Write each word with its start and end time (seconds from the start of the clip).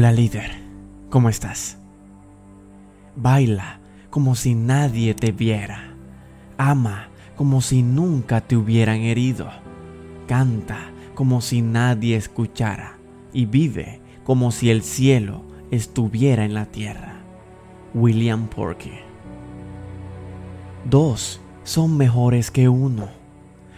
Hola 0.00 0.12
líder, 0.12 0.52
¿cómo 1.10 1.28
estás? 1.28 1.76
Baila 3.16 3.80
como 4.08 4.34
si 4.34 4.54
nadie 4.54 5.12
te 5.12 5.30
viera. 5.30 5.94
Ama 6.56 7.10
como 7.36 7.60
si 7.60 7.82
nunca 7.82 8.40
te 8.40 8.56
hubieran 8.56 9.00
herido. 9.00 9.50
Canta 10.26 10.90
como 11.14 11.42
si 11.42 11.60
nadie 11.60 12.16
escuchara. 12.16 12.96
Y 13.34 13.44
vive 13.44 14.00
como 14.24 14.52
si 14.52 14.70
el 14.70 14.80
cielo 14.84 15.42
estuviera 15.70 16.46
en 16.46 16.54
la 16.54 16.64
tierra. 16.64 17.20
William 17.92 18.48
Porky. 18.48 19.00
Dos 20.88 21.42
son 21.62 21.98
mejores 21.98 22.50
que 22.50 22.70
uno, 22.70 23.10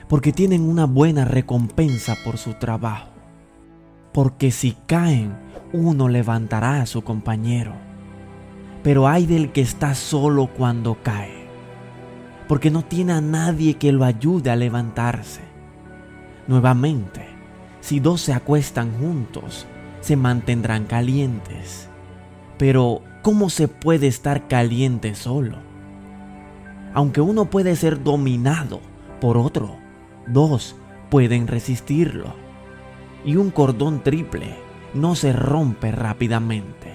porque 0.07 0.33
tienen 0.33 0.63
una 0.63 0.85
buena 0.85 1.25
recompensa 1.25 2.17
por 2.25 2.39
su 2.39 2.55
trabajo. 2.55 3.12
Porque 4.13 4.51
si 4.51 4.77
caen, 4.87 5.35
uno 5.73 6.09
levantará 6.09 6.83
a 6.83 6.87
su 6.87 7.03
compañero. 7.03 7.73
Pero 8.83 9.09
hay 9.09 9.27
del 9.27 9.53
que 9.53 9.61
está 9.61 9.95
solo 9.95 10.49
cuando 10.49 10.99
cae, 11.03 11.47
porque 12.49 12.71
no 12.71 12.83
tiene 12.83 13.13
a 13.13 13.21
nadie 13.21 13.75
que 13.75 13.93
lo 13.93 14.05
ayude 14.05 14.51
a 14.51 14.57
levantarse. 14.57 15.41
Nuevamente, 16.49 17.27
si 17.81 18.01
dos 18.01 18.21
se 18.21 18.33
acuestan 18.33 18.93
juntos, 18.99 19.67
se 20.01 20.17
mantendrán 20.17 20.85
calientes. 20.85 21.89
Pero, 22.59 23.03
¿cómo 23.23 23.51
se 23.51 23.69
puede 23.69 24.09
estar 24.09 24.49
caliente 24.49 25.15
solo? 25.15 25.59
Aunque 26.93 27.21
uno 27.21 27.47
puede 27.47 27.77
ser 27.77 28.03
dominado 28.03 28.81
por 29.21 29.39
otro, 29.39 29.77
dos 30.27 30.77
pueden 31.09 31.47
resistirlo. 31.47 32.42
Y 33.25 33.37
un 33.37 33.51
cordón 33.51 34.03
triple 34.03 34.57
no 34.95 35.15
se 35.15 35.33
rompe 35.33 35.93
rápidamente. 35.93 36.93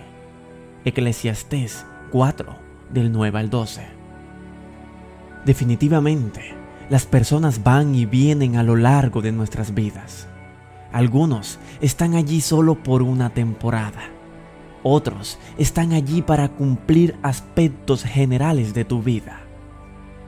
Eclesiastés 0.86 1.86
4, 2.12 2.56
del 2.94 3.12
9 3.12 3.40
al 3.40 3.50
12. 3.50 3.82
Definitivamente, 5.46 6.54
las 6.90 7.06
personas 7.06 7.64
van 7.64 7.96
y 7.96 8.06
vienen 8.06 8.58
a 8.58 8.64
lo 8.64 8.76
largo 8.76 9.22
de 9.22 9.32
nuestras 9.32 9.74
vidas. 9.74 10.28
Algunos 10.92 11.60
están 11.82 12.16
allí 12.16 12.42
solo 12.42 12.76
por 12.76 13.02
una 13.02 13.30
temporada. 13.30 14.10
Otros 14.84 15.38
están 15.58 15.94
allí 15.94 16.22
para 16.22 16.50
cumplir 16.50 17.18
aspectos 17.24 18.04
generales 18.04 18.74
de 18.74 18.86
tu 18.86 19.02
vida. 19.02 19.42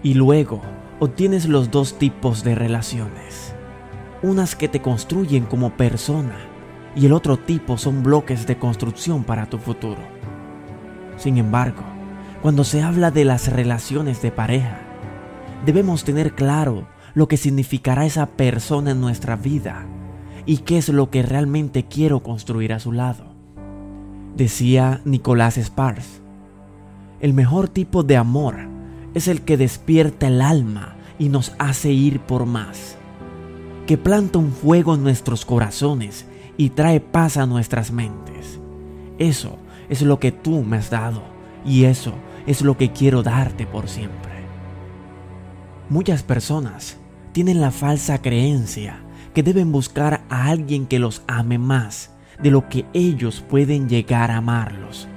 Y 0.03 0.15
luego 0.15 0.61
obtienes 0.99 1.45
los 1.47 1.71
dos 1.71 1.97
tipos 1.97 2.43
de 2.43 2.55
relaciones. 2.55 3.55
Unas 4.21 4.55
que 4.55 4.67
te 4.67 4.81
construyen 4.81 5.45
como 5.45 5.77
persona 5.77 6.35
y 6.95 7.05
el 7.05 7.13
otro 7.13 7.37
tipo 7.37 7.77
son 7.77 8.03
bloques 8.03 8.45
de 8.47 8.57
construcción 8.57 9.23
para 9.23 9.45
tu 9.45 9.57
futuro. 9.57 10.01
Sin 11.17 11.37
embargo, 11.37 11.83
cuando 12.41 12.63
se 12.63 12.81
habla 12.81 13.11
de 13.11 13.25
las 13.25 13.51
relaciones 13.51 14.21
de 14.21 14.31
pareja, 14.31 14.79
debemos 15.65 16.03
tener 16.03 16.33
claro 16.33 16.87
lo 17.13 17.27
que 17.27 17.37
significará 17.37 18.05
esa 18.05 18.25
persona 18.25 18.91
en 18.91 19.01
nuestra 19.01 19.35
vida 19.35 19.85
y 20.45 20.59
qué 20.59 20.77
es 20.77 20.89
lo 20.89 21.09
que 21.09 21.21
realmente 21.21 21.85
quiero 21.85 22.21
construir 22.21 22.73
a 22.73 22.79
su 22.79 22.91
lado. 22.91 23.25
Decía 24.35 25.01
Nicolás 25.05 25.55
Spars, 25.55 26.21
el 27.19 27.33
mejor 27.33 27.67
tipo 27.67 28.03
de 28.03 28.17
amor 28.17 28.55
es 29.13 29.27
el 29.27 29.41
que 29.41 29.57
despierta 29.57 30.27
el 30.27 30.41
alma 30.41 30.95
y 31.17 31.29
nos 31.29 31.53
hace 31.59 31.91
ir 31.91 32.21
por 32.21 32.45
más, 32.45 32.97
que 33.89 33.97
planta 33.97 34.37
un 34.37 34.51
fuego 34.51 34.93
en 34.93 35.01
nuestros 35.01 35.45
corazones 35.45 36.27
y 36.57 36.69
trae 36.69 36.99
paz 36.99 37.37
a 37.37 37.47
nuestras 37.47 37.91
mentes. 37.91 38.59
Eso 39.17 39.57
es 39.89 40.03
lo 40.03 40.19
que 40.19 40.31
tú 40.31 40.61
me 40.61 40.77
has 40.77 40.91
dado 40.91 41.23
y 41.65 41.85
eso 41.85 42.13
es 42.45 42.61
lo 42.61 42.77
que 42.77 42.91
quiero 42.91 43.23
darte 43.23 43.65
por 43.65 43.89
siempre. 43.89 44.43
Muchas 45.89 46.21
personas 46.21 46.97
tienen 47.31 47.61
la 47.61 47.71
falsa 47.71 48.21
creencia 48.21 48.99
que 49.33 49.41
deben 49.41 49.71
buscar 49.71 50.23
a 50.29 50.45
alguien 50.49 50.85
que 50.85 50.99
los 50.99 51.23
ame 51.25 51.57
más 51.57 52.11
de 52.43 52.51
lo 52.51 52.69
que 52.69 52.85
ellos 52.93 53.43
pueden 53.49 53.89
llegar 53.89 54.29
a 54.29 54.37
amarlos. 54.37 55.07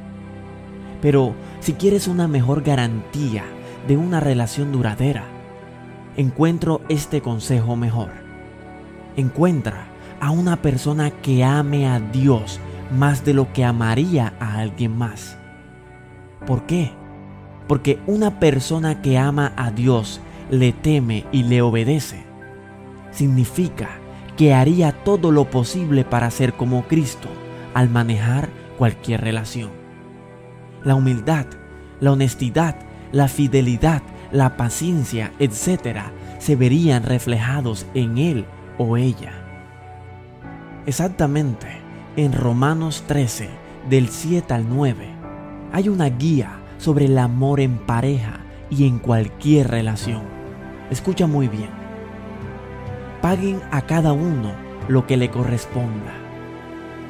Pero 1.03 1.35
si 1.61 1.75
quieres 1.75 2.09
una 2.09 2.27
mejor 2.27 2.63
garantía 2.63 3.45
de 3.87 3.99
una 3.99 4.19
relación 4.19 4.73
duradera, 4.73 5.25
encuentro 6.17 6.81
este 6.89 7.21
consejo 7.21 7.77
mejor. 7.77 8.22
Encuentra 9.17 9.87
a 10.21 10.31
una 10.31 10.63
persona 10.63 11.11
que 11.11 11.45
ame 11.45 11.87
a 11.87 12.01
Dios 12.01 12.61
más 12.97 13.25
de 13.25 13.35
lo 13.35 13.53
que 13.53 13.65
amaría 13.65 14.35
a 14.39 14.59
alguien 14.59 14.97
más. 14.97 15.37
¿Por 16.47 16.67
qué? 16.67 16.93
Porque 17.67 17.99
una 18.07 18.39
persona 18.39 19.03
que 19.03 19.19
ama 19.19 19.53
a 19.57 19.71
Dios, 19.71 20.21
le 20.51 20.73
teme 20.73 21.25
y 21.33 21.45
le 21.45 21.63
obedece, 21.63 22.25
significa 23.11 23.89
que 24.37 24.55
haría 24.55 24.93
todo 24.93 25.31
lo 25.31 25.51
posible 25.51 26.05
para 26.05 26.31
ser 26.31 26.55
como 26.55 26.85
Cristo 26.85 27.29
al 27.75 27.89
manejar 27.89 28.49
cualquier 28.79 29.21
relación. 29.21 29.71
La 30.85 30.95
humildad, 30.95 31.47
la 32.01 32.13
honestidad, 32.13 32.77
la 33.13 33.29
fidelidad, 33.29 34.03
la 34.31 34.57
paciencia, 34.57 35.33
etc., 35.39 36.01
se 36.39 36.57
verían 36.57 37.05
reflejados 37.05 37.87
en 37.95 38.19
él 38.19 38.47
o 38.79 38.97
ella. 38.97 39.33
Exactamente, 40.87 41.69
en 42.17 42.33
Romanos 42.33 43.05
13, 43.07 43.49
del 43.89 44.09
7 44.09 44.53
al 44.55 44.69
9, 44.69 45.09
hay 45.73 45.89
una 45.89 46.07
guía 46.07 46.61
sobre 46.79 47.07
el 47.07 47.19
amor 47.19 47.61
en 47.61 47.79
pareja 47.79 48.41
y 48.71 48.87
en 48.87 48.99
cualquier 48.99 49.69
relación. 49.69 50.23
Escucha 50.91 51.27
muy 51.27 51.49
bien. 51.49 51.71
Paguen 53.21 53.61
a 53.71 53.83
cada 53.83 54.13
uno 54.13 54.53
lo 54.89 55.07
que 55.07 55.17
le 55.17 55.31
corresponda. 55.31 56.13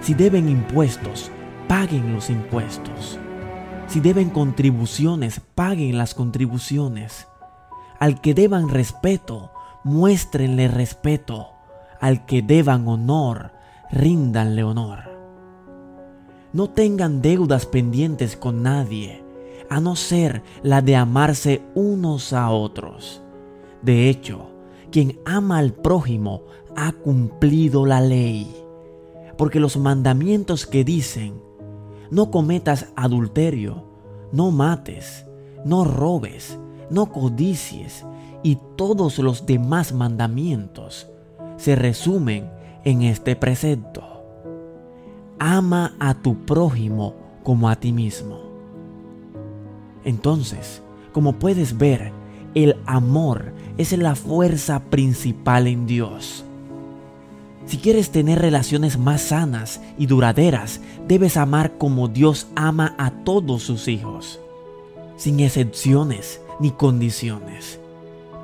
Si 0.01 0.15
deben 0.15 0.49
impuestos, 0.49 1.31
paguen 1.69 2.13
los 2.13 2.29
impuestos. 2.29 3.19
Si 3.87 4.01
deben 4.01 4.31
contribuciones, 4.31 5.41
paguen 5.55 5.99
las 5.99 6.15
contribuciones. 6.15 7.29
Al 7.99 8.21
que 8.21 8.35
deban 8.35 8.69
respeto, 8.69 9.53
muéstrenle 9.85 10.69
respeto. 10.69 11.52
Al 12.03 12.27
que 12.27 12.43
deban 12.43 12.89
honor, 12.89 13.53
ríndanle 13.93 14.65
honor. 14.65 15.05
No 16.53 16.69
tengan 16.69 17.23
deudas 17.23 17.65
pendientes 17.65 18.37
con 18.37 18.61
nadie, 18.65 19.23
a 19.71 19.79
no 19.79 19.95
ser 19.95 20.43
la 20.65 20.83
de 20.83 20.97
amarse 20.97 21.63
unos 21.77 22.33
a 22.33 22.51
otros. 22.51 23.23
De 23.83 24.11
hecho, 24.11 24.51
quien 24.91 25.21
ama 25.25 25.59
al 25.59 25.75
prójimo 25.75 26.43
ha 26.75 26.91
cumplido 26.91 27.87
la 27.87 28.01
ley, 28.01 28.53
porque 29.39 29.61
los 29.61 29.77
mandamientos 29.77 30.67
que 30.67 30.83
dicen, 30.83 31.41
no 32.11 32.33
cometas 32.33 32.89
adulterio, 32.97 33.85
no 34.33 34.51
mates, 34.51 35.25
no 35.65 35.85
robes, 35.85 36.59
no 36.91 37.13
codicies, 37.13 38.05
y 38.43 38.59
todos 38.75 39.21
los 39.21 39.47
demás 39.47 39.93
mandamientos 39.93 41.12
se 41.63 41.77
resumen 41.77 42.51
en 42.83 43.03
este 43.03 43.37
precepto. 43.37 44.03
Ama 45.39 45.95
a 46.01 46.15
tu 46.15 46.45
prójimo 46.45 47.15
como 47.45 47.69
a 47.69 47.77
ti 47.77 47.93
mismo. 47.93 48.41
Entonces, 50.05 50.83
como 51.13 51.35
puedes 51.35 51.79
ver, 51.79 52.11
el 52.57 52.75
amor 52.85 53.53
es 53.79 53.97
la 53.97 54.17
fuerza 54.17 54.81
principal 54.91 55.69
en 55.69 55.87
Dios. 55.87 56.45
Si 57.67 57.77
quieres 57.79 58.11
tener 58.11 58.41
relaciones 58.41 58.99
más 58.99 59.21
sanas 59.21 59.81
y 59.97 60.07
duraderas, 60.07 60.81
debes 61.07 61.37
amar 61.37 61.79
como 61.79 62.09
Dios 62.09 62.49
ama 62.57 62.97
a 62.99 63.13
todos 63.23 63.63
sus 63.63 63.87
hijos, 63.87 64.41
sin 65.17 65.39
excepciones 65.39 66.41
ni 66.59 66.73
condiciones. 66.73 67.79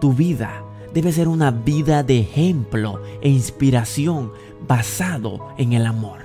Tu 0.00 0.12
vida 0.12 0.62
debe 0.92 1.12
ser 1.12 1.28
una 1.28 1.50
vida 1.50 2.02
de 2.02 2.20
ejemplo 2.20 3.00
e 3.20 3.28
inspiración 3.28 4.32
basado 4.66 5.48
en 5.58 5.72
el 5.72 5.86
amor. 5.86 6.20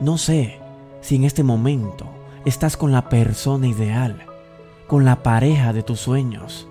No 0.00 0.18
sé 0.18 0.60
si 1.00 1.16
en 1.16 1.24
este 1.24 1.42
momento 1.42 2.06
estás 2.44 2.76
con 2.76 2.92
la 2.92 3.08
persona 3.08 3.66
ideal, 3.66 4.26
con 4.86 5.04
la 5.04 5.22
pareja 5.22 5.72
de 5.72 5.82
tus 5.82 6.00
sueños, 6.00 6.68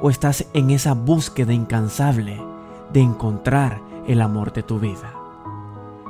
o 0.00 0.10
estás 0.10 0.46
en 0.54 0.70
esa 0.70 0.94
búsqueda 0.94 1.52
incansable 1.52 2.40
de 2.92 3.00
encontrar 3.00 3.80
el 4.06 4.20
amor 4.20 4.52
de 4.52 4.62
tu 4.62 4.78
vida. 4.78 5.14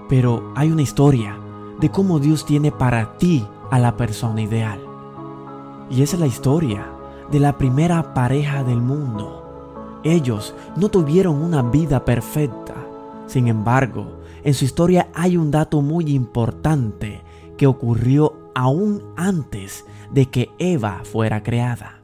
Pero 0.08 0.52
hay 0.56 0.70
una 0.70 0.82
historia 0.82 1.36
de 1.80 1.90
cómo 1.90 2.18
Dios 2.18 2.46
tiene 2.46 2.70
para 2.70 3.16
ti 3.18 3.46
a 3.70 3.78
la 3.78 3.96
persona 3.96 4.42
ideal. 4.42 4.80
Y 5.90 6.02
esa 6.02 6.16
es 6.16 6.20
la 6.20 6.26
historia 6.26 6.86
de 7.30 7.40
la 7.40 7.58
primera 7.58 8.14
pareja 8.14 8.62
del 8.64 8.80
mundo 8.80 9.43
ellos 10.04 10.54
no 10.76 10.90
tuvieron 10.90 11.42
una 11.42 11.62
vida 11.62 12.04
perfecta. 12.04 12.74
Sin 13.26 13.48
embargo, 13.48 14.20
en 14.44 14.52
su 14.52 14.66
historia 14.66 15.08
hay 15.14 15.36
un 15.38 15.50
dato 15.50 15.80
muy 15.80 16.14
importante 16.14 17.22
que 17.56 17.66
ocurrió 17.66 18.50
aún 18.54 19.02
antes 19.16 19.86
de 20.12 20.26
que 20.26 20.50
Eva 20.58 21.00
fuera 21.04 21.42
creada. 21.42 22.00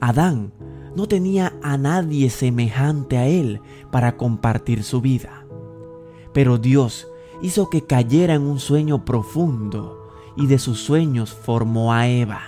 Adán 0.00 0.52
no 0.96 1.06
tenía 1.06 1.52
a 1.62 1.76
nadie 1.76 2.30
semejante 2.30 3.18
a 3.18 3.26
él 3.26 3.60
para 3.90 4.16
compartir 4.16 4.82
su 4.82 5.02
vida. 5.02 5.44
Pero 6.32 6.56
Dios 6.56 7.06
hizo 7.42 7.68
que 7.68 7.84
cayera 7.84 8.34
en 8.34 8.42
un 8.42 8.58
sueño 8.58 9.04
profundo 9.04 10.08
y 10.36 10.46
de 10.46 10.58
sus 10.58 10.80
sueños 10.80 11.32
formó 11.32 11.92
a 11.92 12.08
Eva. 12.08 12.40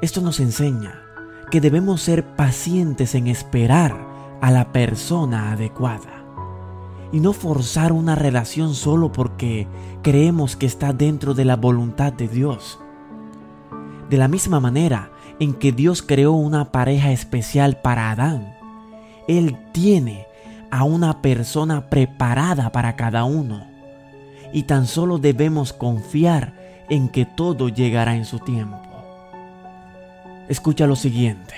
Esto 0.00 0.20
nos 0.20 0.40
enseña 0.40 1.07
que 1.50 1.60
debemos 1.60 2.02
ser 2.02 2.36
pacientes 2.36 3.14
en 3.14 3.26
esperar 3.26 3.96
a 4.40 4.50
la 4.50 4.72
persona 4.72 5.52
adecuada 5.52 6.24
y 7.12 7.20
no 7.20 7.32
forzar 7.32 7.92
una 7.92 8.14
relación 8.14 8.74
solo 8.74 9.12
porque 9.12 9.66
creemos 10.02 10.56
que 10.56 10.66
está 10.66 10.92
dentro 10.92 11.34
de 11.34 11.44
la 11.44 11.56
voluntad 11.56 12.12
de 12.12 12.28
Dios. 12.28 12.78
De 14.10 14.16
la 14.16 14.28
misma 14.28 14.60
manera 14.60 15.10
en 15.40 15.54
que 15.54 15.72
Dios 15.72 16.02
creó 16.02 16.32
una 16.32 16.70
pareja 16.72 17.10
especial 17.10 17.80
para 17.80 18.10
Adán, 18.10 18.54
Él 19.26 19.56
tiene 19.72 20.26
a 20.70 20.84
una 20.84 21.22
persona 21.22 21.88
preparada 21.88 22.70
para 22.72 22.96
cada 22.96 23.24
uno 23.24 23.66
y 24.52 24.64
tan 24.64 24.86
solo 24.86 25.18
debemos 25.18 25.72
confiar 25.72 26.84
en 26.88 27.08
que 27.08 27.24
todo 27.24 27.68
llegará 27.68 28.16
en 28.16 28.24
su 28.24 28.38
tiempo. 28.38 28.87
Escucha 30.48 30.86
lo 30.86 30.96
siguiente. 30.96 31.54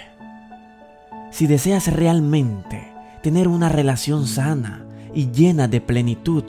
Si 1.30 1.46
deseas 1.46 1.92
realmente 1.92 2.92
tener 3.22 3.46
una 3.46 3.68
relación 3.68 4.26
sana 4.26 4.84
y 5.14 5.30
llena 5.30 5.68
de 5.68 5.80
plenitud, 5.80 6.42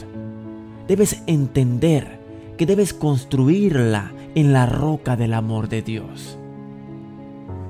debes 0.87 1.21
entender 1.27 2.19
que 2.57 2.65
debes 2.65 2.93
construirla 2.93 4.11
en 4.33 4.53
la 4.53 4.65
roca 4.65 5.15
del 5.15 5.35
amor 5.35 5.69
de 5.69 5.83
Dios. 5.83 6.37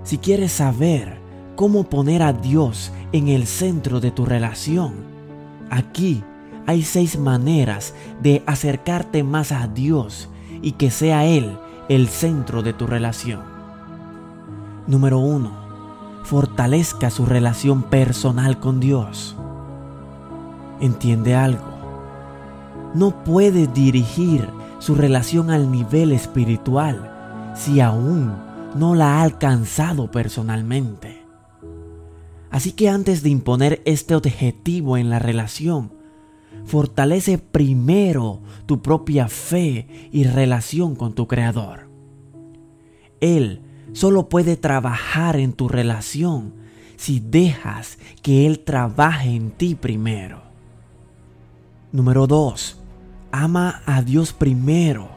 Si 0.03 0.17
quieres 0.19 0.53
saber 0.53 1.17
cómo 1.57 1.83
poner 1.83 2.23
a 2.23 2.31
Dios 2.31 2.93
en 3.11 3.27
el 3.27 3.47
centro 3.47 3.99
de 3.99 4.11
tu 4.11 4.25
relación, 4.25 4.93
aquí 5.69 6.23
hay 6.65 6.83
seis 6.83 7.19
maneras 7.19 7.93
de 8.21 8.41
acercarte 8.45 9.23
más 9.23 9.51
a 9.51 9.67
Dios 9.67 10.29
y 10.61 10.73
que 10.73 10.91
sea 10.91 11.25
Él 11.25 11.57
el 11.89 12.07
centro 12.07 12.63
de 12.63 12.71
tu 12.71 12.87
relación. 12.87 13.60
Número 14.87 15.19
1. 15.19 15.51
Fortalezca 16.23 17.11
su 17.11 17.25
relación 17.25 17.83
personal 17.83 18.59
con 18.59 18.79
Dios. 18.79 19.35
Entiende 20.79 21.35
algo. 21.35 21.63
No 22.95 23.23
puede 23.23 23.67
dirigir 23.67 24.49
su 24.79 24.95
relación 24.95 25.51
al 25.51 25.71
nivel 25.71 26.11
espiritual 26.11 27.53
si 27.55 27.79
aún 27.79 28.33
no 28.75 28.95
la 28.95 29.19
ha 29.19 29.21
alcanzado 29.21 30.09
personalmente. 30.09 31.21
Así 32.49 32.71
que 32.71 32.89
antes 32.89 33.21
de 33.21 33.29
imponer 33.29 33.81
este 33.85 34.15
objetivo 34.15 34.97
en 34.97 35.09
la 35.09 35.19
relación, 35.19 35.93
fortalece 36.65 37.37
primero 37.37 38.41
tu 38.65 38.81
propia 38.81 39.27
fe 39.27 40.09
y 40.11 40.23
relación 40.23 40.95
con 40.95 41.13
tu 41.13 41.27
Creador. 41.27 41.87
Él 43.21 43.61
solo 43.93 44.29
puede 44.29 44.57
trabajar 44.57 45.37
en 45.37 45.53
tu 45.53 45.67
relación 45.67 46.53
si 46.97 47.19
dejas 47.19 47.97
que 48.21 48.45
Él 48.45 48.59
trabaje 48.59 49.29
en 49.29 49.51
ti 49.51 49.75
primero. 49.75 50.43
Número 51.91 52.27
2. 52.27 52.77
Ama 53.31 53.81
a 53.85 54.01
Dios 54.01 54.33
primero 54.33 55.09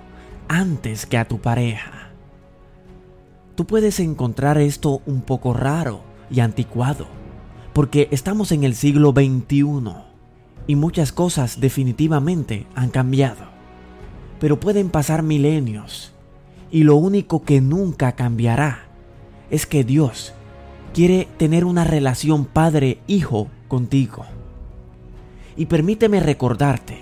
antes 0.48 1.04
que 1.04 1.18
a 1.18 1.26
tu 1.26 1.40
pareja. 1.40 2.10
Tú 3.54 3.66
puedes 3.66 4.00
encontrar 4.00 4.58
esto 4.58 5.02
un 5.06 5.20
poco 5.20 5.52
raro 5.52 6.00
y 6.30 6.40
anticuado, 6.40 7.06
porque 7.72 8.08
estamos 8.10 8.50
en 8.50 8.64
el 8.64 8.74
siglo 8.74 9.12
XXI 9.12 9.64
y 10.66 10.76
muchas 10.76 11.12
cosas 11.12 11.60
definitivamente 11.60 12.66
han 12.74 12.88
cambiado. 12.88 13.52
Pero 14.40 14.58
pueden 14.58 14.88
pasar 14.88 15.22
milenios 15.22 16.13
y 16.74 16.82
lo 16.82 16.96
único 16.96 17.44
que 17.44 17.60
nunca 17.60 18.16
cambiará 18.16 18.88
es 19.48 19.64
que 19.64 19.84
Dios 19.84 20.32
quiere 20.92 21.28
tener 21.36 21.64
una 21.64 21.84
relación 21.84 22.46
padre-hijo 22.46 23.46
contigo. 23.68 24.24
Y 25.56 25.66
permíteme 25.66 26.18
recordarte 26.18 26.98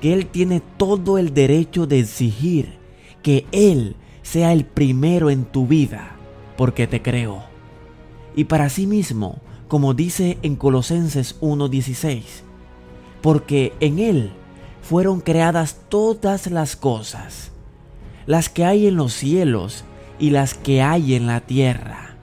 que 0.00 0.14
Él 0.14 0.24
tiene 0.24 0.62
todo 0.78 1.18
el 1.18 1.34
derecho 1.34 1.86
de 1.86 1.98
exigir 1.98 2.78
que 3.22 3.44
Él 3.52 3.94
sea 4.22 4.54
el 4.54 4.64
primero 4.64 5.28
en 5.28 5.44
tu 5.44 5.66
vida 5.66 6.16
porque 6.56 6.86
te 6.86 7.02
creó. 7.02 7.42
Y 8.34 8.44
para 8.44 8.70
sí 8.70 8.86
mismo, 8.86 9.36
como 9.68 9.92
dice 9.92 10.38
en 10.40 10.56
Colosenses 10.56 11.38
1.16, 11.42 12.22
porque 13.20 13.74
en 13.80 13.98
Él 13.98 14.32
fueron 14.80 15.20
creadas 15.20 15.76
todas 15.90 16.50
las 16.50 16.74
cosas, 16.74 17.50
las 18.26 18.48
que 18.48 18.64
hay 18.64 18.86
en 18.86 18.96
los 18.96 19.12
cielos 19.12 19.84
y 20.18 20.30
las 20.30 20.54
que 20.54 20.82
hay 20.82 21.14
en 21.14 21.26
la 21.26 21.40
tierra, 21.40 22.16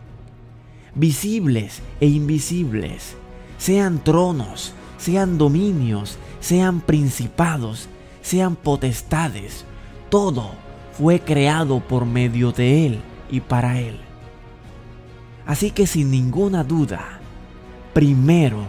visibles 0.95 1.81
e 1.99 2.07
invisibles, 2.07 3.15
sean 3.57 4.03
tronos, 4.03 4.73
sean 4.97 5.37
dominios, 5.37 6.17
sean 6.39 6.81
principados, 6.81 7.87
sean 8.21 8.55
potestades, 8.55 9.65
todo 10.09 10.51
fue 10.97 11.19
creado 11.19 11.79
por 11.79 12.05
medio 12.05 12.51
de 12.51 12.85
Él 12.85 12.99
y 13.29 13.39
para 13.39 13.79
Él. 13.79 13.97
Así 15.45 15.71
que 15.71 15.87
sin 15.87 16.11
ninguna 16.11 16.63
duda, 16.63 17.19
primero 17.93 18.59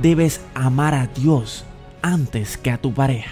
debes 0.00 0.40
amar 0.54 0.94
a 0.94 1.06
Dios 1.06 1.64
antes 2.00 2.56
que 2.56 2.70
a 2.70 2.78
tu 2.78 2.92
pareja. 2.92 3.30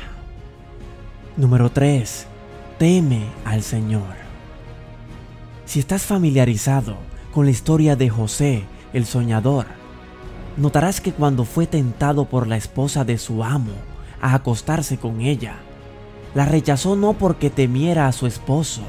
Número 1.36 1.70
3. 1.70 2.29
Teme 2.80 3.26
al 3.44 3.62
Señor. 3.62 4.16
Si 5.66 5.80
estás 5.80 6.04
familiarizado 6.04 6.96
con 7.30 7.44
la 7.44 7.50
historia 7.50 7.94
de 7.94 8.08
José, 8.08 8.64
el 8.94 9.04
soñador, 9.04 9.66
notarás 10.56 11.02
que 11.02 11.12
cuando 11.12 11.44
fue 11.44 11.66
tentado 11.66 12.24
por 12.24 12.46
la 12.46 12.56
esposa 12.56 13.04
de 13.04 13.18
su 13.18 13.44
amo 13.44 13.74
a 14.22 14.32
acostarse 14.32 14.96
con 14.96 15.20
ella, 15.20 15.56
la 16.34 16.46
rechazó 16.46 16.96
no 16.96 17.12
porque 17.12 17.50
temiera 17.50 18.08
a 18.08 18.12
su 18.12 18.26
esposo, 18.26 18.80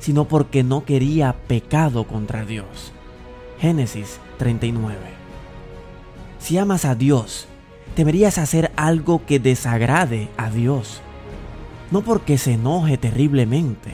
sino 0.00 0.24
porque 0.24 0.64
no 0.64 0.84
quería 0.84 1.36
pecado 1.46 2.08
contra 2.08 2.44
Dios. 2.44 2.90
Génesis 3.60 4.18
39. 4.38 4.96
Si 6.40 6.58
amas 6.58 6.84
a 6.84 6.96
Dios, 6.96 7.46
deberías 7.94 8.38
hacer 8.38 8.72
algo 8.74 9.24
que 9.24 9.38
desagrade 9.38 10.28
a 10.36 10.50
Dios. 10.50 11.00
No 11.90 12.02
porque 12.02 12.38
se 12.38 12.54
enoje 12.54 12.98
terriblemente, 12.98 13.92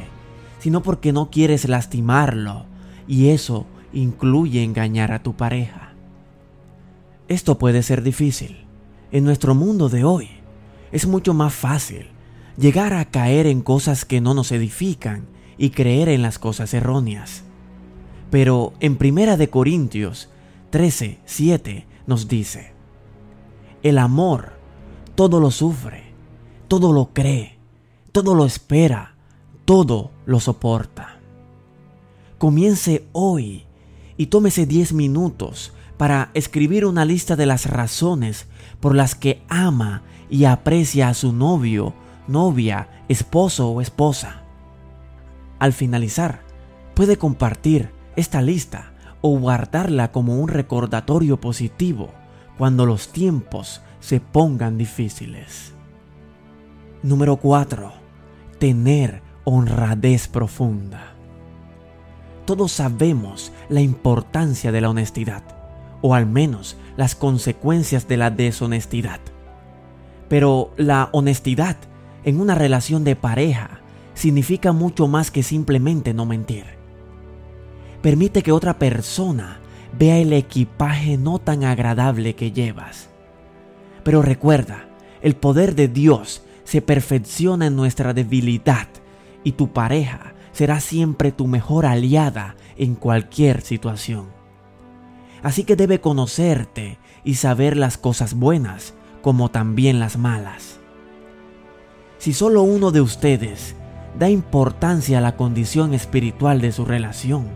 sino 0.58 0.82
porque 0.82 1.12
no 1.12 1.30
quieres 1.30 1.68
lastimarlo, 1.68 2.66
y 3.08 3.28
eso 3.28 3.66
incluye 3.92 4.62
engañar 4.62 5.12
a 5.12 5.22
tu 5.22 5.34
pareja. 5.34 5.94
Esto 7.28 7.58
puede 7.58 7.82
ser 7.82 8.02
difícil. 8.02 8.66
En 9.12 9.24
nuestro 9.24 9.54
mundo 9.54 9.88
de 9.88 10.04
hoy 10.04 10.28
es 10.92 11.06
mucho 11.06 11.34
más 11.34 11.54
fácil 11.54 12.08
llegar 12.56 12.92
a 12.92 13.06
caer 13.06 13.46
en 13.46 13.62
cosas 13.62 14.04
que 14.04 14.20
no 14.20 14.34
nos 14.34 14.52
edifican 14.52 15.26
y 15.58 15.70
creer 15.70 16.08
en 16.08 16.22
las 16.22 16.38
cosas 16.38 16.74
erróneas. 16.74 17.44
Pero 18.30 18.74
en 18.80 18.96
Primera 18.96 19.36
de 19.36 19.48
Corintios 19.48 20.28
13, 20.70 21.20
7 21.24 21.86
nos 22.06 22.28
dice, 22.28 22.72
el 23.82 23.98
amor 23.98 24.52
todo 25.14 25.40
lo 25.40 25.50
sufre, 25.50 26.12
todo 26.68 26.92
lo 26.92 27.12
cree, 27.12 27.55
todo 28.16 28.34
lo 28.34 28.46
espera, 28.46 29.14
todo 29.66 30.10
lo 30.24 30.40
soporta. 30.40 31.18
Comience 32.38 33.06
hoy 33.12 33.66
y 34.16 34.28
tómese 34.28 34.64
10 34.64 34.94
minutos 34.94 35.74
para 35.98 36.30
escribir 36.32 36.86
una 36.86 37.04
lista 37.04 37.36
de 37.36 37.44
las 37.44 37.66
razones 37.66 38.46
por 38.80 38.94
las 38.94 39.14
que 39.16 39.42
ama 39.50 40.02
y 40.30 40.46
aprecia 40.46 41.10
a 41.10 41.14
su 41.14 41.34
novio, 41.34 41.92
novia, 42.26 42.88
esposo 43.10 43.68
o 43.68 43.82
esposa. 43.82 44.44
Al 45.58 45.74
finalizar, 45.74 46.40
puede 46.94 47.18
compartir 47.18 47.90
esta 48.16 48.40
lista 48.40 48.94
o 49.20 49.38
guardarla 49.38 50.10
como 50.10 50.40
un 50.40 50.48
recordatorio 50.48 51.38
positivo 51.38 52.08
cuando 52.56 52.86
los 52.86 53.08
tiempos 53.08 53.82
se 54.00 54.20
pongan 54.20 54.78
difíciles. 54.78 55.74
Número 57.02 57.36
4. 57.36 58.05
Tener 58.58 59.20
honradez 59.44 60.28
profunda. 60.28 61.12
Todos 62.46 62.72
sabemos 62.72 63.52
la 63.68 63.82
importancia 63.82 64.72
de 64.72 64.80
la 64.80 64.88
honestidad, 64.88 65.42
o 66.00 66.14
al 66.14 66.26
menos 66.26 66.78
las 66.96 67.14
consecuencias 67.14 68.08
de 68.08 68.16
la 68.16 68.30
deshonestidad. 68.30 69.20
Pero 70.28 70.72
la 70.78 71.10
honestidad 71.12 71.76
en 72.24 72.40
una 72.40 72.54
relación 72.54 73.04
de 73.04 73.14
pareja 73.14 73.80
significa 74.14 74.72
mucho 74.72 75.06
más 75.06 75.30
que 75.30 75.42
simplemente 75.42 76.14
no 76.14 76.24
mentir. 76.24 76.64
Permite 78.00 78.42
que 78.42 78.52
otra 78.52 78.78
persona 78.78 79.60
vea 79.98 80.16
el 80.16 80.32
equipaje 80.32 81.18
no 81.18 81.38
tan 81.38 81.62
agradable 81.62 82.34
que 82.34 82.52
llevas. 82.52 83.10
Pero 84.02 84.22
recuerda, 84.22 84.88
el 85.20 85.36
poder 85.36 85.74
de 85.74 85.88
Dios 85.88 86.42
se 86.66 86.82
perfecciona 86.82 87.68
en 87.68 87.76
nuestra 87.76 88.12
debilidad 88.12 88.88
y 89.44 89.52
tu 89.52 89.72
pareja 89.72 90.34
será 90.52 90.80
siempre 90.80 91.30
tu 91.30 91.46
mejor 91.46 91.86
aliada 91.86 92.56
en 92.76 92.96
cualquier 92.96 93.62
situación. 93.62 94.26
Así 95.42 95.62
que 95.62 95.76
debe 95.76 96.00
conocerte 96.00 96.98
y 97.22 97.34
saber 97.34 97.76
las 97.76 97.98
cosas 97.98 98.34
buenas 98.34 98.94
como 99.22 99.50
también 99.50 100.00
las 100.00 100.18
malas. 100.18 100.80
Si 102.18 102.32
solo 102.32 102.62
uno 102.62 102.90
de 102.90 103.00
ustedes 103.00 103.76
da 104.18 104.28
importancia 104.28 105.18
a 105.18 105.20
la 105.20 105.36
condición 105.36 105.94
espiritual 105.94 106.60
de 106.60 106.72
su 106.72 106.84
relación, 106.84 107.46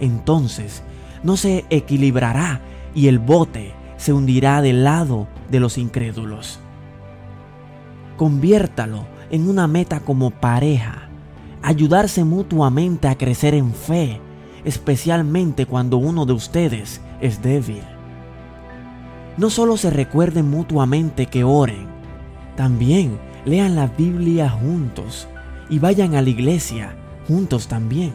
entonces 0.00 0.82
no 1.22 1.36
se 1.36 1.66
equilibrará 1.68 2.62
y 2.94 3.08
el 3.08 3.18
bote 3.18 3.74
se 3.98 4.14
hundirá 4.14 4.62
del 4.62 4.84
lado 4.84 5.28
de 5.50 5.60
los 5.60 5.76
incrédulos. 5.76 6.60
Conviértalo 8.16 9.06
en 9.30 9.48
una 9.48 9.66
meta 9.66 10.00
como 10.00 10.30
pareja, 10.30 11.08
ayudarse 11.62 12.24
mutuamente 12.24 13.08
a 13.08 13.18
crecer 13.18 13.54
en 13.54 13.74
fe, 13.74 14.20
especialmente 14.64 15.66
cuando 15.66 15.98
uno 15.98 16.24
de 16.24 16.32
ustedes 16.32 17.00
es 17.20 17.42
débil. 17.42 17.82
No 19.36 19.50
solo 19.50 19.76
se 19.76 19.90
recuerden 19.90 20.48
mutuamente 20.48 21.26
que 21.26 21.44
oren, 21.44 21.86
también 22.56 23.18
lean 23.44 23.76
la 23.76 23.86
Biblia 23.86 24.48
juntos 24.48 25.28
y 25.68 25.78
vayan 25.78 26.14
a 26.14 26.22
la 26.22 26.30
iglesia 26.30 26.96
juntos 27.28 27.68
también. 27.68 28.14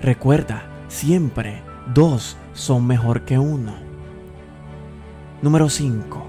Recuerda, 0.00 0.64
siempre 0.88 1.62
dos 1.94 2.36
son 2.52 2.86
mejor 2.86 3.24
que 3.24 3.38
uno. 3.38 3.74
Número 5.40 5.68
5. 5.68 6.26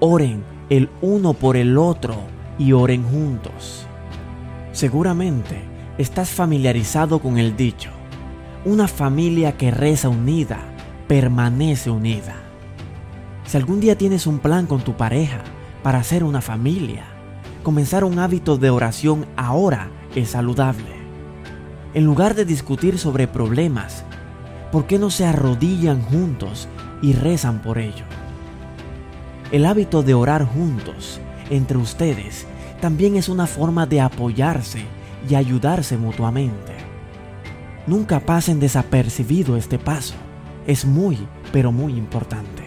Oren 0.00 0.53
el 0.70 0.88
uno 1.02 1.34
por 1.34 1.56
el 1.56 1.76
otro 1.76 2.16
y 2.58 2.72
oren 2.72 3.04
juntos. 3.04 3.86
Seguramente 4.72 5.62
estás 5.98 6.30
familiarizado 6.30 7.20
con 7.20 7.38
el 7.38 7.56
dicho, 7.56 7.90
una 8.64 8.88
familia 8.88 9.56
que 9.56 9.70
reza 9.70 10.08
unida 10.08 10.58
permanece 11.06 11.90
unida. 11.90 12.34
Si 13.44 13.56
algún 13.56 13.80
día 13.80 13.96
tienes 13.96 14.26
un 14.26 14.38
plan 14.38 14.66
con 14.66 14.80
tu 14.80 14.96
pareja 14.96 15.42
para 15.82 15.98
hacer 15.98 16.24
una 16.24 16.40
familia, 16.40 17.04
comenzar 17.62 18.04
un 18.04 18.18
hábito 18.18 18.56
de 18.56 18.70
oración 18.70 19.26
ahora 19.36 19.90
es 20.14 20.30
saludable. 20.30 21.04
En 21.92 22.04
lugar 22.04 22.34
de 22.34 22.44
discutir 22.44 22.98
sobre 22.98 23.28
problemas, 23.28 24.04
¿por 24.72 24.86
qué 24.86 24.98
no 24.98 25.10
se 25.10 25.26
arrodillan 25.26 26.00
juntos 26.02 26.68
y 27.02 27.12
rezan 27.12 27.60
por 27.60 27.78
ello? 27.78 28.04
El 29.54 29.66
hábito 29.66 30.02
de 30.02 30.14
orar 30.14 30.44
juntos 30.44 31.20
entre 31.48 31.78
ustedes 31.78 32.44
también 32.80 33.14
es 33.14 33.28
una 33.28 33.46
forma 33.46 33.86
de 33.86 34.00
apoyarse 34.00 34.84
y 35.30 35.36
ayudarse 35.36 35.96
mutuamente. 35.96 36.72
Nunca 37.86 38.18
pasen 38.18 38.58
desapercibido 38.58 39.56
este 39.56 39.78
paso. 39.78 40.16
Es 40.66 40.84
muy, 40.84 41.28
pero 41.52 41.70
muy 41.70 41.92
importante. 41.92 42.64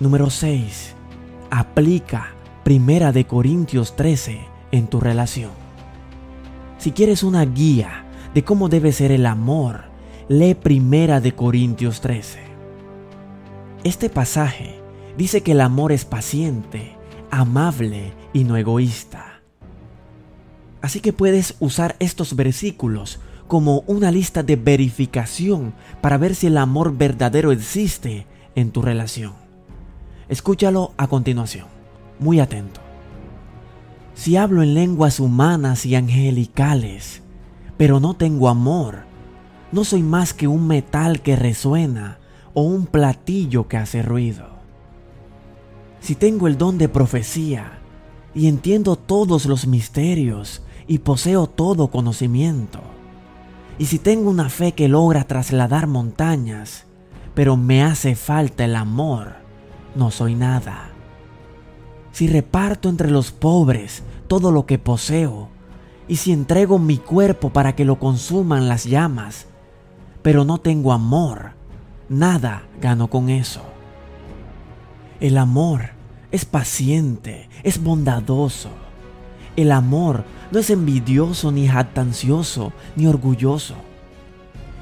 Número 0.00 0.30
6. 0.30 0.94
Aplica 1.50 2.28
Primera 2.64 3.12
de 3.12 3.26
Corintios 3.26 3.96
13 3.96 4.40
en 4.72 4.86
tu 4.86 5.00
relación. 5.00 5.50
Si 6.78 6.92
quieres 6.92 7.22
una 7.22 7.44
guía 7.44 8.06
de 8.32 8.42
cómo 8.42 8.70
debe 8.70 8.90
ser 8.90 9.12
el 9.12 9.26
amor, 9.26 9.82
lee 10.28 10.54
Primera 10.54 11.20
de 11.20 11.32
Corintios 11.34 12.00
13. 12.00 12.38
Este 13.84 14.08
pasaje 14.08 14.79
dice 15.16 15.42
que 15.42 15.52
el 15.52 15.60
amor 15.60 15.92
es 15.92 16.04
paciente, 16.04 16.96
amable 17.30 18.12
y 18.32 18.44
no 18.44 18.56
egoísta. 18.56 19.40
Así 20.82 21.00
que 21.00 21.12
puedes 21.12 21.56
usar 21.60 21.96
estos 21.98 22.36
versículos 22.36 23.20
como 23.46 23.80
una 23.86 24.10
lista 24.10 24.42
de 24.42 24.56
verificación 24.56 25.74
para 26.00 26.16
ver 26.16 26.34
si 26.34 26.46
el 26.46 26.56
amor 26.56 26.96
verdadero 26.96 27.52
existe 27.52 28.26
en 28.54 28.70
tu 28.70 28.80
relación. 28.80 29.34
Escúchalo 30.28 30.92
a 30.96 31.08
continuación, 31.08 31.66
muy 32.18 32.40
atento. 32.40 32.80
Si 34.14 34.36
hablo 34.36 34.62
en 34.62 34.74
lenguas 34.74 35.18
humanas 35.18 35.84
y 35.86 35.96
angelicales, 35.96 37.22
pero 37.76 38.00
no 38.00 38.14
tengo 38.14 38.48
amor, 38.48 39.04
no 39.72 39.84
soy 39.84 40.02
más 40.02 40.34
que 40.34 40.46
un 40.46 40.66
metal 40.66 41.20
que 41.20 41.36
resuena 41.36 42.18
o 42.54 42.62
un 42.62 42.86
platillo 42.86 43.68
que 43.68 43.76
hace 43.76 44.02
ruido 44.02 44.59
si 46.00 46.14
tengo 46.14 46.46
el 46.46 46.58
don 46.58 46.78
de 46.78 46.88
profecía 46.88 47.78
y 48.34 48.48
entiendo 48.48 48.96
todos 48.96 49.46
los 49.46 49.66
misterios 49.66 50.62
y 50.86 50.98
poseo 50.98 51.46
todo 51.46 51.88
conocimiento, 51.88 52.80
y 53.78 53.86
si 53.86 53.98
tengo 53.98 54.28
una 54.28 54.50
fe 54.50 54.72
que 54.72 54.88
logra 54.88 55.24
trasladar 55.24 55.86
montañas, 55.86 56.84
pero 57.34 57.56
me 57.56 57.82
hace 57.82 58.14
falta 58.14 58.64
el 58.66 58.76
amor, 58.76 59.36
no 59.94 60.10
soy 60.10 60.34
nada. 60.34 60.90
Si 62.12 62.28
reparto 62.28 62.90
entre 62.90 63.10
los 63.10 63.30
pobres 63.30 64.02
todo 64.28 64.52
lo 64.52 64.66
que 64.66 64.78
poseo, 64.78 65.48
y 66.08 66.16
si 66.16 66.32
entrego 66.32 66.78
mi 66.78 66.98
cuerpo 66.98 67.50
para 67.50 67.74
que 67.74 67.84
lo 67.84 67.98
consuman 67.98 68.68
las 68.68 68.84
llamas, 68.84 69.46
pero 70.22 70.44
no 70.44 70.58
tengo 70.58 70.92
amor, 70.92 71.52
nada 72.08 72.64
gano 72.82 73.08
con 73.08 73.30
eso. 73.30 73.62
El 75.20 75.36
amor 75.36 75.90
es 76.32 76.46
paciente, 76.46 77.50
es 77.62 77.82
bondadoso. 77.82 78.70
El 79.54 79.70
amor 79.70 80.24
no 80.50 80.58
es 80.58 80.70
envidioso, 80.70 81.52
ni 81.52 81.68
jactancioso, 81.68 82.72
ni 82.96 83.06
orgulloso. 83.06 83.74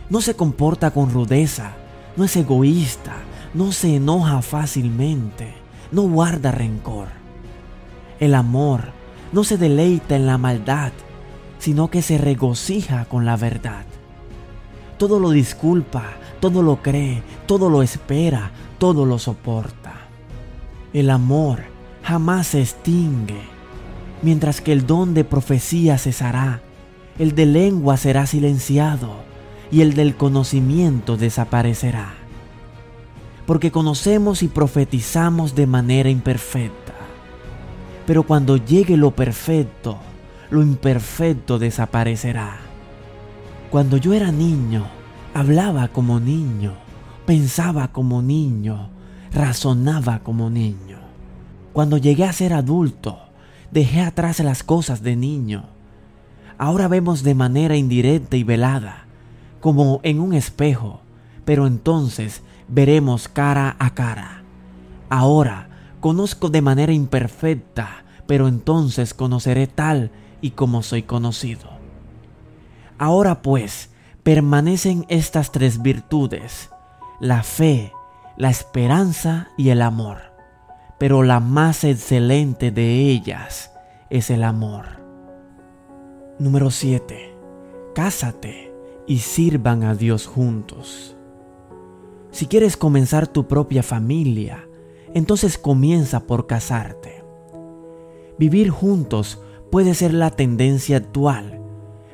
No 0.09 0.21
se 0.21 0.35
comporta 0.35 0.93
con 0.93 1.11
rudeza, 1.11 1.73
no 2.17 2.23
es 2.23 2.37
egoísta, 2.37 3.17
no 3.53 3.73
se 3.73 3.97
enoja 3.97 4.41
fácilmente, 4.41 5.55
no 5.91 6.03
guarda 6.03 6.53
rencor. 6.53 7.09
El 8.21 8.37
amor 8.37 8.93
no 9.33 9.43
se 9.43 9.59
deleita 9.59 10.15
en 10.15 10.27
la 10.27 10.39
maldad, 10.39 10.93
sino 11.59 11.91
que 11.91 12.01
se 12.01 12.17
regocija 12.17 13.07
con 13.07 13.27
la 13.27 13.37
verdad. 13.37 13.85
Todo 14.99 15.19
lo 15.19 15.31
disculpa, 15.31 16.05
todo 16.39 16.63
lo 16.63 16.81
cree, 16.81 17.25
todo 17.47 17.69
lo 17.71 17.83
espera, 17.83 18.53
todo 18.79 19.05
lo 19.05 19.19
soporta. 19.19 19.88
El 20.95 21.11
amor 21.11 21.65
jamás 22.03 22.49
se 22.49 22.63
extingue, 22.63 23.43
mientras 24.23 24.63
que 24.63 24.73
el 24.73 24.87
don 24.87 25.13
de 25.13 25.25
profecía 25.25 25.99
cesará, 25.99 26.63
el 27.19 27.35
de 27.35 27.45
lengua 27.45 27.99
será 27.99 28.27
silenciado 28.27 29.17
y 29.71 29.83
el 29.83 29.95
del 29.95 30.17
conocimiento 30.17 31.19
desaparecerá. 31.19 32.15
Porque 33.45 33.71
conocemos 33.71 34.43
y 34.43 34.49
profetizamos 34.49 35.55
de 35.55 35.67
manera 35.67 36.09
imperfecta. 36.09 36.95
Pero 38.07 38.23
cuando 38.23 38.57
llegue 38.57 38.97
lo 38.97 39.11
perfecto, 39.11 39.99
lo 40.51 40.63
imperfecto 40.63 41.59
desaparecerá. 41.59 42.57
Cuando 43.71 43.99
yo 43.99 44.15
era 44.15 44.33
niño, 44.33 44.87
hablaba 45.35 45.89
como 45.89 46.19
niño, 46.19 46.73
pensaba 47.27 47.89
como 47.89 48.23
niño, 48.23 48.89
razonaba 49.33 50.21
como 50.21 50.51
niño. 50.51 50.99
Cuando 51.73 51.97
llegué 51.97 52.25
a 52.25 52.33
ser 52.33 52.53
adulto, 52.53 53.19
dejé 53.71 54.01
atrás 54.01 54.41
las 54.41 54.63
cosas 54.63 55.03
de 55.03 55.17
niño. 55.17 55.65
Ahora 56.57 56.89
vemos 56.89 57.23
de 57.23 57.35
manera 57.35 57.77
indirecta 57.77 58.37
y 58.37 58.45
velada, 58.45 59.07
como 59.61 60.01
en 60.03 60.21
un 60.21 60.35
espejo, 60.35 61.01
pero 61.45 61.67
entonces 61.67 62.43
veremos 62.69 63.29
cara 63.29 63.77
a 63.79 63.95
cara. 63.95 64.43
Ahora 65.09 65.69
conozco 66.01 66.49
de 66.49 66.63
manera 66.63 66.93
imperfecta, 66.93 68.05
pero 68.27 68.49
entonces 68.49 69.15
conoceré 69.15 69.67
tal 69.67 70.11
y 70.41 70.51
como 70.51 70.83
soy 70.83 71.03
conocido. 71.03 71.71
Ahora 72.99 73.43
pues, 73.43 73.91
permanecen 74.23 75.07
estas 75.09 75.53
tres 75.53 75.81
virtudes, 75.81 76.71
la 77.21 77.43
fe, 77.43 77.93
la 78.39 78.51
esperanza 78.51 79.49
y 79.59 79.71
el 79.71 79.83
amor. 79.83 80.19
Pero 80.97 81.25
la 81.25 81.41
más 81.41 81.83
excelente 81.83 82.71
de 82.71 83.01
ellas 83.01 83.73
es 84.11 84.31
el 84.31 84.45
amor. 84.45 84.87
Número 86.39 86.71
7. 86.71 87.35
Cásate 87.97 88.73
y 89.09 89.19
sirvan 89.19 89.83
a 89.83 89.97
Dios 89.97 90.29
juntos. 90.29 91.17
Si 92.31 92.47
quieres 92.47 92.77
comenzar 92.77 93.27
tu 93.27 93.49
propia 93.49 93.83
familia, 93.83 94.69
entonces 95.15 95.59
comienza 95.59 96.27
por 96.29 96.47
casarte. 96.47 97.25
Vivir 98.39 98.71
juntos 98.71 99.43
puede 99.73 99.95
ser 99.95 100.15
la 100.15 100.31
tendencia 100.31 100.99
actual, 100.99 101.61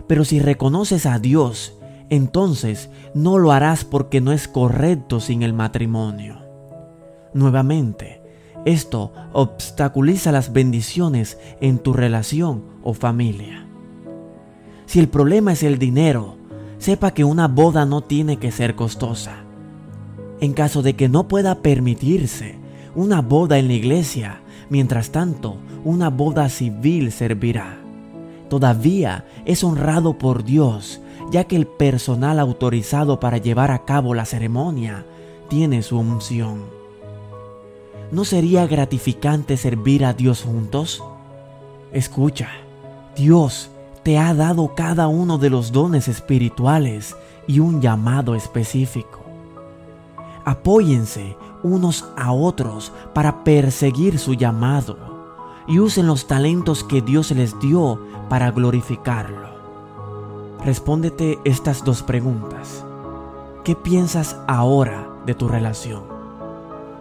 pero 0.07 0.25
si 0.25 0.41
reconoces 0.41 1.05
a 1.05 1.19
Dios, 1.19 1.79
entonces 2.11 2.91
no 3.15 3.39
lo 3.39 3.53
harás 3.53 3.85
porque 3.85 4.21
no 4.21 4.33
es 4.33 4.49
correcto 4.49 5.21
sin 5.21 5.43
el 5.43 5.53
matrimonio. 5.53 6.39
Nuevamente, 7.33 8.23
esto 8.65 9.13
obstaculiza 9.33 10.33
las 10.33 10.53
bendiciones 10.53 11.39
en 11.61 11.79
tu 11.79 11.93
relación 11.93 12.65
o 12.83 12.95
familia. 12.95 13.67
Si 14.87 15.01
el 15.01 15.09
problema 15.09 15.53
es 15.53 15.63
el 15.63 15.79
dinero, 15.79 16.37
sepa 16.79 17.13
que 17.13 17.25
una 17.25 17.49
boda 17.49 17.85
no 17.87 18.03
tiene 18.03 18.39
que 18.39 18.53
ser 18.53 18.75
costosa. 18.75 19.37
En 20.41 20.53
caso 20.53 20.83
de 20.83 20.95
que 20.95 21.09
no 21.09 21.29
pueda 21.29 21.57
permitirse 21.63 22.57
una 22.95 23.23
boda 23.23 23.59
en 23.59 23.69
la 23.69 23.75
iglesia, 23.75 24.41
mientras 24.71 25.11
tanto, 25.11 25.57
una 25.85 26.11
boda 26.11 26.49
civil 26.49 27.13
servirá. 27.13 27.79
Todavía 28.49 29.25
es 29.45 29.65
honrado 29.65 30.17
por 30.19 30.45
Dios, 30.45 31.01
ya 31.31 31.45
que 31.45 31.57
el 31.57 31.67
personal 31.67 32.39
autorizado 32.39 33.21
para 33.21 33.39
llevar 33.39 33.71
a 33.71 33.85
cabo 33.85 34.15
la 34.15 34.25
ceremonia 34.25 35.05
tiene 35.49 35.83
su 35.83 35.99
unción. 35.99 36.63
¿No 38.11 38.25
sería 38.25 38.67
gratificante 38.67 39.57
servir 39.57 40.05
a 40.05 40.13
Dios 40.13 40.43
juntos? 40.43 41.03
Escucha, 41.93 42.49
Dios 43.17 43.71
te 44.03 44.19
ha 44.19 44.35
dado 44.35 44.75
cada 44.75 45.09
uno 45.09 45.39
de 45.39 45.51
los 45.51 45.73
dones 45.73 46.09
espirituales 46.09 47.17
y 47.47 47.61
un 47.61 47.81
llamado 47.81 48.35
específico. 48.35 49.21
Apóyense 50.45 51.37
unos 51.63 52.05
a 52.17 52.33
otros 52.33 52.93
para 53.15 53.45
perseguir 53.45 54.19
su 54.19 54.35
llamado 54.35 54.99
y 55.67 55.79
usen 55.79 56.07
los 56.07 56.27
talentos 56.27 56.85
que 56.85 57.01
Dios 57.01 57.31
les 57.31 57.59
dio 57.61 57.99
para 58.29 58.51
glorificarlo. 58.51 59.54
Respóndete 60.65 61.39
estas 61.45 61.85
dos 61.85 62.03
preguntas. 62.03 62.87
¿Qué 63.65 63.77
piensas 63.77 64.39
ahora 64.49 65.11
de 65.27 65.35
tu 65.35 65.47
relación? 65.47 66.05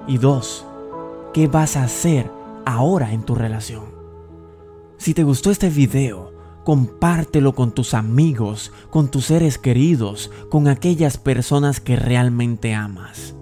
Y 0.06 0.18
dos, 0.18 0.66
¿qué 1.34 1.48
vas 1.48 1.78
a 1.78 1.84
hacer 1.84 2.30
ahora 2.66 3.14
en 3.14 3.24
tu 3.24 3.36
relación? 3.36 3.86
Si 4.98 5.14
te 5.14 5.24
gustó 5.24 5.50
este 5.50 5.70
video, 5.70 6.34
compártelo 6.66 7.56
con 7.56 7.72
tus 7.72 7.94
amigos, 7.94 8.74
con 8.90 9.08
tus 9.08 9.28
seres 9.28 9.58
queridos, 9.58 10.30
con 10.50 10.68
aquellas 10.68 11.18
personas 11.18 11.80
que 11.80 11.96
realmente 11.96 12.74
amas. 12.74 13.34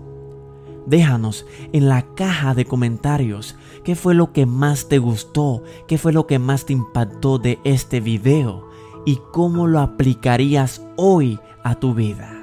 Déjanos 0.86 1.48
en 1.74 1.90
la 1.90 2.14
caja 2.14 2.54
de 2.54 2.66
comentarios 2.66 3.56
qué 3.84 3.96
fue 3.96 4.14
lo 4.14 4.34
que 4.34 4.46
más 4.46 4.88
te 4.88 5.00
gustó, 5.00 5.64
qué 5.88 5.98
fue 5.98 6.14
lo 6.14 6.28
que 6.28 6.38
más 6.38 6.66
te 6.66 6.74
impactó 6.74 7.40
de 7.40 7.58
este 7.64 8.02
video 8.02 8.71
y 9.06 9.20
cómo 9.32 9.68
lo 9.68 9.80
aplicarías 9.80 10.82
hoy 10.96 11.40
a 11.64 11.76
tu 11.76 11.94
vida. 11.94 12.38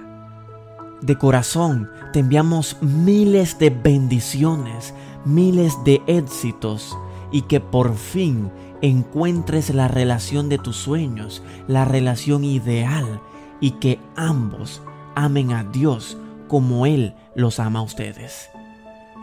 De 1.00 1.16
corazón 1.16 1.88
te 2.12 2.20
enviamos 2.20 2.76
miles 2.80 3.58
de 3.58 3.70
bendiciones, 3.70 4.94
miles 5.24 5.74
de 5.84 6.02
éxitos 6.06 6.96
y 7.30 7.42
que 7.42 7.60
por 7.60 7.94
fin 7.94 8.50
encuentres 8.82 9.70
la 9.74 9.88
relación 9.88 10.48
de 10.48 10.58
tus 10.58 10.76
sueños, 10.76 11.42
la 11.66 11.84
relación 11.84 12.44
ideal 12.44 13.20
y 13.60 13.72
que 13.72 14.00
ambos 14.16 14.82
amen 15.14 15.52
a 15.52 15.64
Dios 15.64 16.16
como 16.48 16.86
Él 16.86 17.14
los 17.34 17.60
ama 17.60 17.80
a 17.80 17.82
ustedes. 17.82 18.48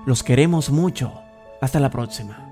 Los 0.05 0.23
queremos 0.23 0.69
mucho. 0.69 1.11
Hasta 1.61 1.79
la 1.79 1.89
próxima. 1.89 2.44